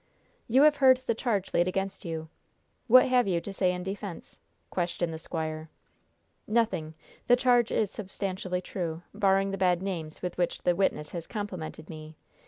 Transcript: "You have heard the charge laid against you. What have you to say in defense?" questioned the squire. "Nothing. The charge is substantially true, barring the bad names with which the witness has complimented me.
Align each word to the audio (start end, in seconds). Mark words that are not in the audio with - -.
"You 0.47 0.63
have 0.63 0.77
heard 0.77 0.97
the 0.97 1.13
charge 1.13 1.53
laid 1.53 1.67
against 1.67 2.05
you. 2.05 2.27
What 2.87 3.07
have 3.07 3.27
you 3.27 3.39
to 3.41 3.53
say 3.53 3.71
in 3.71 3.83
defense?" 3.83 4.39
questioned 4.71 5.13
the 5.13 5.19
squire. 5.19 5.69
"Nothing. 6.47 6.95
The 7.27 7.35
charge 7.35 7.71
is 7.71 7.91
substantially 7.91 8.61
true, 8.61 9.03
barring 9.13 9.51
the 9.51 9.59
bad 9.59 9.83
names 9.83 10.23
with 10.23 10.39
which 10.39 10.63
the 10.63 10.75
witness 10.75 11.11
has 11.11 11.27
complimented 11.27 11.87
me. 11.87 12.15